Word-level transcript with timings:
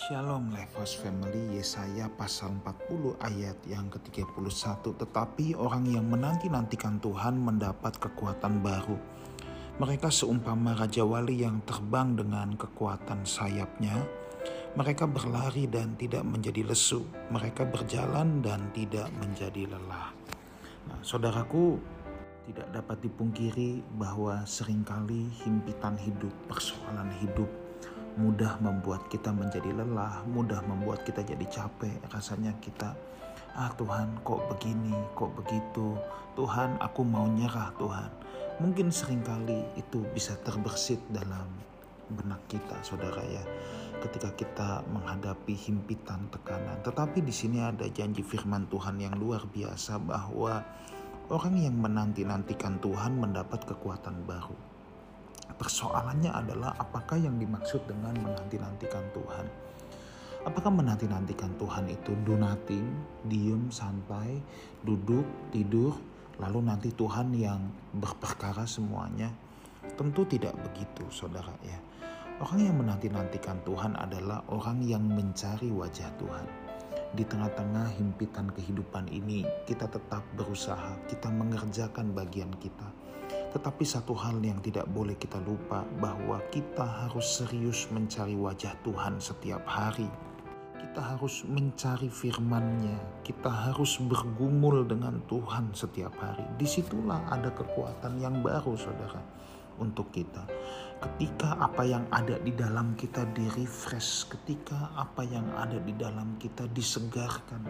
Shalom 0.00 0.48
Levos 0.56 0.96
Family. 0.96 1.60
Yesaya 1.60 2.08
pasal 2.08 2.56
40 2.64 3.20
ayat 3.20 3.60
yang 3.68 3.92
ke-31 3.92 4.80
Tetapi 4.96 5.52
orang 5.60 5.84
yang 5.92 6.08
menanti-nantikan 6.08 6.96
Tuhan 7.04 7.36
mendapat 7.36 8.00
kekuatan 8.00 8.64
baru. 8.64 8.96
Mereka 9.76 10.08
seumpama 10.08 10.72
Raja 10.72 11.04
Wali 11.04 11.44
yang 11.44 11.60
terbang 11.68 12.16
dengan 12.16 12.56
kekuatan 12.56 13.28
sayapnya. 13.28 13.92
Mereka 14.72 15.04
berlari 15.04 15.68
dan 15.68 15.92
tidak 16.00 16.24
menjadi 16.24 16.64
lesu. 16.64 17.04
Mereka 17.28 17.68
berjalan 17.68 18.40
dan 18.40 18.72
tidak 18.72 19.12
menjadi 19.20 19.68
lelah. 19.68 20.16
Nah 20.88 21.00
saudaraku 21.04 21.76
tidak 22.48 22.72
dapat 22.72 23.04
dipungkiri 23.04 23.84
bahwa 24.00 24.48
sering 24.48 24.80
kali 24.80 25.28
himpitan 25.44 26.00
hidup, 26.00 26.32
persoalan 26.48 27.12
hidup 27.20 27.52
mudah 28.18 28.58
membuat 28.58 29.06
kita 29.12 29.30
menjadi 29.30 29.70
lelah, 29.70 30.24
mudah 30.26 30.62
membuat 30.66 31.06
kita 31.06 31.22
jadi 31.22 31.46
capek. 31.46 31.94
Rasanya 32.10 32.56
kita, 32.58 32.96
ah 33.54 33.70
Tuhan 33.78 34.22
kok 34.26 34.50
begini, 34.50 34.94
kok 35.14 35.30
begitu. 35.38 35.94
Tuhan 36.34 36.78
aku 36.82 37.06
mau 37.06 37.26
nyerah 37.28 37.74
Tuhan. 37.78 38.10
Mungkin 38.62 38.90
sering 38.90 39.22
kali 39.22 39.62
itu 39.78 40.02
bisa 40.14 40.36
terbersit 40.42 41.00
dalam 41.10 41.48
benak 42.10 42.42
kita 42.50 42.74
saudara 42.82 43.22
ya 43.22 43.42
ketika 44.02 44.34
kita 44.34 44.68
menghadapi 44.90 45.54
himpitan 45.54 46.26
tekanan 46.34 46.82
tetapi 46.82 47.22
di 47.22 47.30
sini 47.30 47.62
ada 47.62 47.86
janji 47.86 48.24
firman 48.24 48.66
Tuhan 48.66 48.98
yang 48.98 49.14
luar 49.14 49.46
biasa 49.46 50.00
bahwa 50.02 50.64
orang 51.30 51.54
yang 51.60 51.76
menanti-nantikan 51.78 52.82
Tuhan 52.82 53.20
mendapat 53.20 53.62
kekuatan 53.68 54.26
baru 54.26 54.56
Persoalannya 55.56 56.30
adalah 56.30 56.76
apakah 56.78 57.18
yang 57.18 57.40
dimaksud 57.40 57.82
dengan 57.88 58.14
menanti-nantikan 58.20 59.04
Tuhan. 59.10 59.46
Apakah 60.40 60.72
menanti-nantikan 60.72 61.52
Tuhan 61.60 61.84
itu 61.92 62.16
do 62.24 62.32
nothing, 62.32 62.86
diem, 63.28 63.68
santai, 63.68 64.40
duduk, 64.80 65.52
tidur, 65.52 65.92
lalu 66.40 66.64
nanti 66.64 66.88
Tuhan 66.96 67.36
yang 67.36 67.60
berperkara 67.92 68.64
semuanya? 68.64 69.28
Tentu 70.00 70.24
tidak 70.24 70.56
begitu 70.64 71.04
saudara 71.12 71.52
ya. 71.60 71.76
Orang 72.40 72.64
yang 72.64 72.76
menanti-nantikan 72.80 73.60
Tuhan 73.68 73.92
adalah 74.00 74.40
orang 74.48 74.80
yang 74.80 75.04
mencari 75.04 75.68
wajah 75.68 76.08
Tuhan. 76.16 76.48
Di 77.12 77.26
tengah-tengah 77.28 78.00
himpitan 78.00 78.48
kehidupan 78.48 79.12
ini, 79.12 79.44
kita 79.68 79.92
tetap 79.92 80.24
berusaha, 80.40 80.96
kita 81.04 81.28
mengerjakan 81.28 82.16
bagian 82.16 82.48
kita 82.56 82.88
tetapi 83.50 83.82
satu 83.82 84.14
hal 84.14 84.38
yang 84.46 84.62
tidak 84.62 84.86
boleh 84.94 85.18
kita 85.18 85.42
lupa 85.42 85.82
bahwa 85.98 86.38
kita 86.54 86.86
harus 86.86 87.42
serius 87.42 87.90
mencari 87.90 88.38
wajah 88.38 88.78
Tuhan 88.86 89.18
setiap 89.18 89.66
hari. 89.66 90.06
Kita 90.78 91.02
harus 91.02 91.42
mencari 91.46 92.06
firman-Nya. 92.06 93.22
Kita 93.26 93.50
harus 93.50 93.98
bergumul 93.98 94.86
dengan 94.86 95.18
Tuhan 95.26 95.74
setiap 95.74 96.14
hari. 96.18 96.46
Di 96.58 96.66
situlah 96.66 97.26
ada 97.30 97.50
kekuatan 97.50 98.22
yang 98.22 98.38
baru 98.42 98.74
saudara 98.78 99.22
untuk 99.82 100.14
kita. 100.14 100.46
Ketika 101.02 101.58
apa 101.58 101.82
yang 101.82 102.06
ada 102.14 102.38
di 102.38 102.54
dalam 102.54 102.94
kita 102.94 103.26
di 103.34 103.50
refresh, 103.58 104.30
ketika 104.30 104.94
apa 104.94 105.26
yang 105.26 105.46
ada 105.58 105.78
di 105.82 105.94
dalam 105.98 106.38
kita 106.38 106.70
disegarkan, 106.70 107.66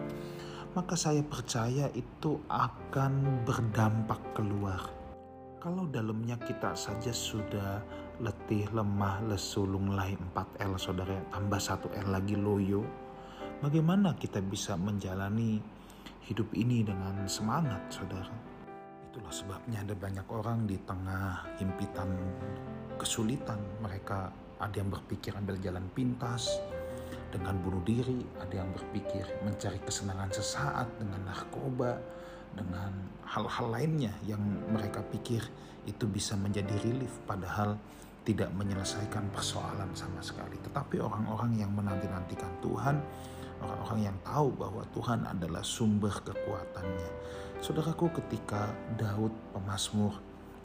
maka 0.77 0.93
saya 0.93 1.25
percaya 1.25 1.89
itu 1.97 2.37
akan 2.49 3.43
berdampak 3.45 4.19
keluar 4.37 5.00
kalau 5.61 5.85
dalamnya 5.85 6.41
kita 6.41 6.73
saja 6.73 7.13
sudah 7.13 7.85
letih, 8.17 8.65
lemah, 8.73 9.21
lesu, 9.29 9.61
lunglai 9.61 10.17
4L 10.33 10.73
saudara, 10.81 11.21
tambah 11.29 11.61
1L 11.61 12.09
lagi 12.09 12.33
loyo, 12.33 12.81
bagaimana 13.61 14.17
kita 14.17 14.41
bisa 14.41 14.73
menjalani 14.73 15.61
hidup 16.25 16.49
ini 16.57 16.81
dengan 16.81 17.29
semangat 17.29 17.93
saudara? 17.93 18.33
Itulah 19.05 19.29
sebabnya 19.29 19.85
ada 19.85 19.93
banyak 19.93 20.25
orang 20.33 20.65
di 20.65 20.81
tengah 20.81 21.45
himpitan 21.61 22.09
kesulitan. 22.97 23.61
Mereka 23.85 24.19
ada 24.57 24.75
yang 24.81 24.89
berpikir 24.89 25.37
ambil 25.37 25.61
jalan 25.61 25.85
pintas 25.93 26.57
dengan 27.29 27.61
bunuh 27.61 27.85
diri, 27.85 28.25
ada 28.41 28.65
yang 28.65 28.69
berpikir 28.73 29.29
mencari 29.45 29.77
kesenangan 29.85 30.33
sesaat 30.33 30.89
dengan 30.97 31.21
narkoba, 31.29 32.01
dengan 32.55 32.91
hal-hal 33.25 33.67
lainnya 33.71 34.11
yang 34.27 34.41
mereka 34.71 34.99
pikir 35.07 35.39
itu 35.87 36.05
bisa 36.05 36.35
menjadi 36.35 36.75
relief 36.83 37.11
padahal 37.23 37.79
tidak 38.21 38.53
menyelesaikan 38.53 39.33
persoalan 39.33 39.89
sama 39.97 40.21
sekali. 40.21 40.59
Tetapi 40.61 41.01
orang-orang 41.01 41.57
yang 41.57 41.73
menanti-nantikan 41.73 42.53
Tuhan, 42.61 43.01
orang-orang 43.65 43.99
yang 44.13 44.17
tahu 44.21 44.53
bahwa 44.53 44.83
Tuhan 44.93 45.25
adalah 45.25 45.65
sumber 45.65 46.13
kekuatannya. 46.21 47.09
Saudaraku 47.61 48.13
ketika 48.21 48.69
Daud 48.97 49.33
pemazmur 49.53 50.13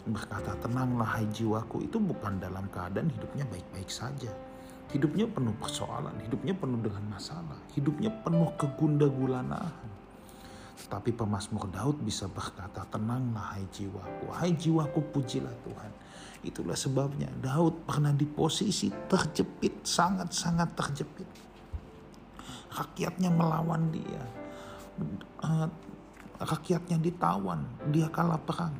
berkata 0.06 0.54
tenanglah 0.62 1.18
hai 1.18 1.26
jiwaku 1.32 1.82
itu 1.82 1.98
bukan 1.98 2.38
dalam 2.38 2.68
keadaan 2.70 3.08
hidupnya 3.08 3.48
baik-baik 3.48 3.88
saja. 3.88 4.30
Hidupnya 4.86 5.26
penuh 5.26 5.50
persoalan, 5.58 6.14
hidupnya 6.22 6.54
penuh 6.54 6.78
dengan 6.78 7.18
masalah, 7.18 7.58
hidupnya 7.74 8.06
penuh 8.22 8.54
kegundagulanaan 8.54 9.95
tapi 10.86 11.10
pemazmur 11.10 11.66
Daud 11.66 11.98
bisa 12.02 12.30
berkata, 12.30 12.86
tenanglah 12.86 13.58
hai 13.58 13.66
jiwaku, 13.74 14.26
hai 14.30 14.54
jiwaku 14.54 15.00
pujilah 15.10 15.54
Tuhan. 15.66 15.92
Itulah 16.46 16.78
sebabnya 16.78 17.26
Daud 17.42 17.82
pernah 17.82 18.14
di 18.14 18.22
posisi 18.22 18.86
terjepit, 19.10 19.82
sangat-sangat 19.82 20.78
terjepit. 20.78 21.28
Rakyatnya 22.70 23.34
melawan 23.34 23.90
dia, 23.90 24.22
eh, 25.42 25.68
rakyatnya 26.38 27.02
ditawan, 27.02 27.66
dia 27.90 28.06
kalah 28.06 28.38
perang. 28.38 28.74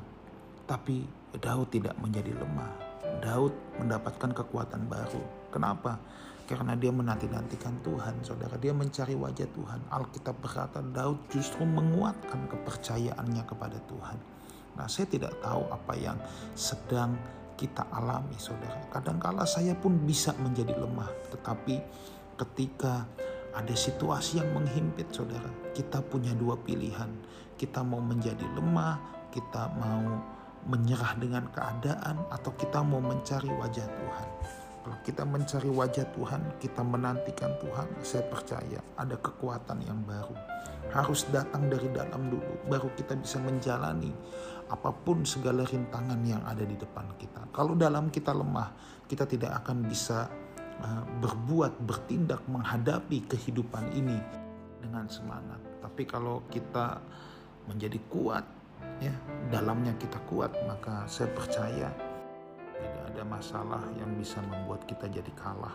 Tapi 0.66 1.02
Daud 1.42 1.74
tidak 1.74 1.98
menjadi 1.98 2.38
lemah. 2.38 2.72
Daud 3.18 3.54
mendapatkan 3.82 4.30
kekuatan 4.30 4.86
baru. 4.86 5.22
Kenapa? 5.50 5.98
Karena 6.46 6.78
dia 6.78 6.94
menanti-nantikan 6.94 7.82
Tuhan, 7.82 8.22
saudara. 8.22 8.54
Dia 8.56 8.70
mencari 8.70 9.18
wajah 9.18 9.50
Tuhan. 9.50 9.80
Alkitab 9.90 10.38
berkata 10.38 10.78
Daud 10.78 11.26
justru 11.26 11.66
menguatkan 11.66 12.46
kepercayaannya 12.46 13.42
kepada 13.42 13.82
Tuhan. 13.90 14.18
Nah 14.78 14.86
saya 14.86 15.10
tidak 15.10 15.34
tahu 15.42 15.66
apa 15.68 15.92
yang 15.98 16.14
sedang 16.54 17.18
kita 17.58 17.90
alami 17.90 18.38
saudara. 18.38 18.78
Kadangkala 18.92 19.42
saya 19.42 19.74
pun 19.74 19.98
bisa 20.06 20.30
menjadi 20.38 20.78
lemah. 20.78 21.10
Tetapi 21.34 21.74
ketika 22.38 23.08
ada 23.56 23.72
situasi 23.72 24.44
yang 24.44 24.52
menghimpit 24.52 25.08
saudara. 25.10 25.48
Kita 25.72 26.04
punya 26.04 26.36
dua 26.36 26.60
pilihan. 26.60 27.08
Kita 27.56 27.80
mau 27.80 28.04
menjadi 28.04 28.44
lemah, 28.52 29.00
kita 29.32 29.72
mau 29.80 30.04
menyerah 30.68 31.16
dengan 31.16 31.48
keadaan 31.48 32.20
atau 32.28 32.52
kita 32.52 32.84
mau 32.84 33.00
mencari 33.00 33.48
wajah 33.48 33.88
Tuhan. 33.88 34.28
Kita 35.02 35.26
mencari 35.26 35.70
wajah 35.70 36.06
Tuhan, 36.14 36.42
kita 36.62 36.82
menantikan 36.86 37.54
Tuhan, 37.58 37.88
saya 38.02 38.22
percaya 38.26 38.78
ada 38.94 39.16
kekuatan 39.19 39.82
yang 39.82 39.98
baru. 40.06 40.36
Harus 40.94 41.26
datang 41.34 41.66
dari 41.66 41.91
dalam 41.91 42.30
dulu, 42.30 42.70
baru 42.70 42.88
kita 42.94 43.19
bisa 43.19 43.42
menjalani 43.42 44.14
apa 44.66 44.91
pun 44.91 45.22
segala 45.26 45.62
rintangan 45.66 46.19
yang 46.22 46.42
ada 46.47 46.62
di 46.62 46.74
depan 46.78 47.06
kita. 47.19 47.50
Kalau 47.50 47.74
dalam 47.74 48.10
kita 48.10 48.34
lemah, 48.34 48.70
kita 49.06 49.26
tidak 49.26 49.62
akan 49.62 49.86
bisa 49.86 50.30
uh, 50.82 51.04
berbuat, 51.22 51.82
bertindak, 51.82 52.42
menghadapi 52.47 53.26
kehidupan 53.26 53.94
ini 53.94 54.18
dengan 54.82 55.06
semangat. 55.10 55.58
Tapi 55.82 56.03
kalau 56.06 56.42
kita 56.50 56.98
menjadi 57.66 57.98
kuat, 58.10 58.47
ya 59.03 59.14
dalamnya 59.50 59.94
kita 59.98 60.18
kuat, 60.30 60.54
maka 60.66 61.06
saya 61.10 61.30
percaya 61.34 61.91
tidak 62.81 63.04
ada 63.14 63.22
masalah 63.25 63.82
yang 63.97 64.12
bisa 64.16 64.41
membuat 64.44 64.84
kita 64.84 65.09
jadi 65.09 65.32
kalah. 65.37 65.75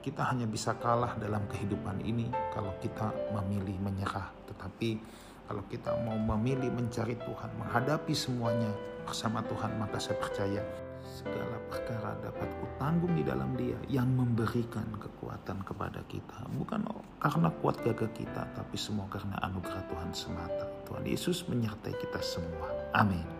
Kita 0.00 0.24
hanya 0.32 0.48
bisa 0.48 0.72
kalah 0.80 1.14
dalam 1.20 1.44
kehidupan 1.50 2.00
ini 2.00 2.32
kalau 2.56 2.72
kita 2.80 3.12
memilih 3.36 3.76
menyerah. 3.84 4.32
Tetapi 4.48 4.90
kalau 5.50 5.66
kita 5.66 5.92
mau 6.06 6.16
memilih 6.16 6.72
mencari 6.72 7.18
Tuhan, 7.18 7.50
menghadapi 7.58 8.14
semuanya 8.14 8.70
bersama 9.04 9.42
Tuhan, 9.44 9.76
maka 9.76 9.98
saya 9.98 10.16
percaya 10.16 10.62
segala 11.04 11.58
perkara 11.68 12.14
dapat 12.22 12.48
kutanggung 12.62 13.12
di 13.18 13.26
dalam 13.26 13.52
dia 13.58 13.76
yang 13.90 14.08
memberikan 14.08 14.86
kekuatan 14.96 15.66
kepada 15.66 16.00
kita. 16.06 16.46
Bukan 16.54 16.86
karena 17.18 17.48
kuat 17.60 17.82
gagah 17.82 18.12
kita, 18.14 18.46
tapi 18.54 18.76
semua 18.78 19.10
karena 19.10 19.36
anugerah 19.42 19.84
Tuhan 19.90 20.10
semata. 20.14 20.70
Tuhan 20.86 21.04
Yesus 21.04 21.44
menyertai 21.50 21.98
kita 21.98 22.22
semua. 22.22 22.70
Amin. 22.94 23.39